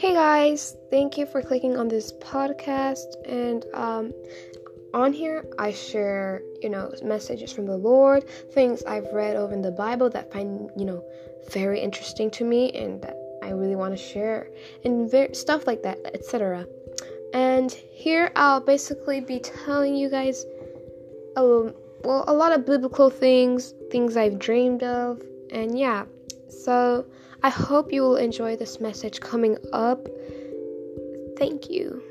[0.00, 3.04] Hey guys, thank you for clicking on this podcast.
[3.26, 4.14] And um,
[4.94, 9.60] on here, I share, you know, messages from the Lord, things I've read over in
[9.60, 11.04] the Bible that find, you know,
[11.50, 14.48] very interesting to me and that I really want to share,
[14.86, 16.64] and ver- stuff like that, etc.
[17.34, 20.46] And here I'll basically be telling you guys,
[21.36, 21.74] um,
[22.04, 25.20] well, a lot of biblical things, things I've dreamed of,
[25.50, 26.06] and yeah.
[26.50, 27.06] So
[27.42, 30.06] I hope you will enjoy this message coming up.
[31.38, 32.02] Thank you.